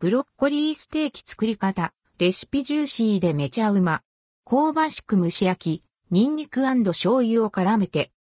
[0.00, 4.02] ブロッコリーステーキ作り方、レシピジューシーでめちゃうま。
[4.48, 8.12] 香ばしく蒸し焼き、ニンニク醤油を絡めて。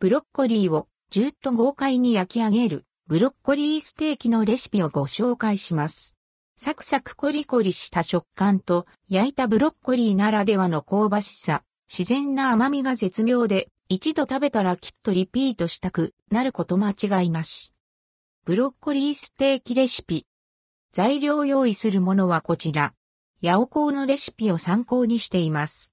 [0.00, 6.16] ブロッコリーをジューッと豪快に焼き上げるブロッコリーステーキのレシピをご紹介します。
[6.56, 17.72] サクサクコリコリした食感と焼いたブロッコリーならではの香ばしさ、自然な甘みが絶妙で一度食べたらきっとリピートしたくなること間違いなし。
[18.48, 20.24] ブロッコリーステーキレシピ。
[20.94, 22.94] 材料用意するものはこちら。
[23.42, 25.92] ヤオコーのレシピを参考にしています。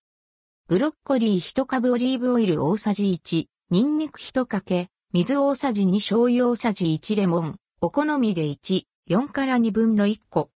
[0.69, 10.49] ブロッコリー1株オリーブオイル大さじ1、ニンニク1かけ、水大さじ2醤油大さじ1レモン、お好みで1、4から2分の1個。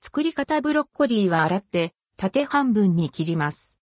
[0.00, 3.78] 作り方ブロッコリーは洗って縦半分に切ります。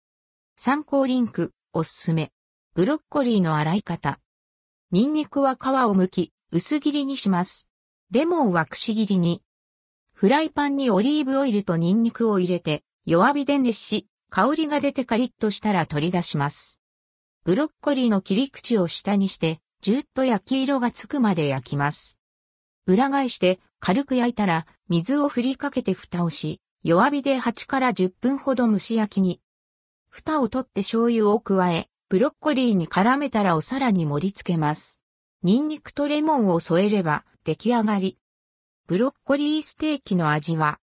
[0.55, 2.31] 参考リンク、おすすめ。
[2.75, 4.19] ブロッコリーの洗い方。
[4.91, 7.69] ニンニクは皮を剥き、薄切りにします。
[8.09, 9.43] レモンはくし切りに。
[10.13, 16.79] フライパンにオリーブオイルとニンニクを入れて、弱火で熱し、香りが出てカリッとしたら取り出します。
[17.43, 22.17] ブロッコリーの切り口を下にして、じゅっと焼き色がつくまで焼きます。
[22.87, 29.39] 裏返して軽く焼いたら水を振りかけて蓋をし、弱火で8から10分ほど蒸し焼きに。
[30.09, 34.98] 蓋を取って醤油を加え、ブロッコリーに絡めたらお皿に盛り付けます。
[35.41, 38.17] ニンニクとレモンを添えれば出来上がり。
[38.87, 40.79] ブロッコリーステーキの味は、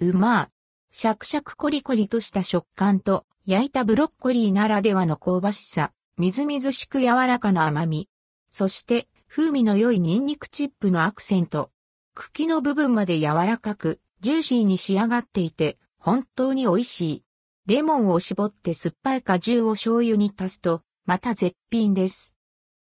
[0.00, 0.48] うま
[0.90, 8.08] シャクシャクコリコリとした食感と焼いたブロッコリーならではの香ばしさ、みずみずしく柔らかな甘み、
[8.48, 11.70] そして風味の良いニンニクチップのアクセント。
[12.14, 17.24] 茎の部分まで柔らかく、ジューシーに仕上がっていて、本当に美味しい。
[17.66, 22.31] レモンを絞って酸っぱい果汁を醤油に足すと、また絶品です。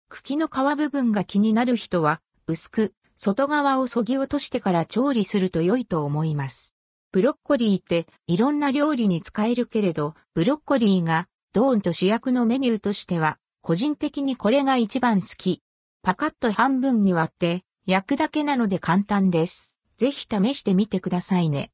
[0.09, 6.73] 茎の皮部分が気になる人は、薄く、外側を削ぎ落としてから調理すると良いと思います。
[7.11, 15.61] ブロッコリーっていろんな料理に使えるけれど、ブロッコリーがドーンと主役のメニューとしては、個人的にこれが一番好き。
[16.01, 19.75] パカッと半分に割って焼くだけなので簡単です。
[19.97, 21.67] ぜひ試してみてくださいね。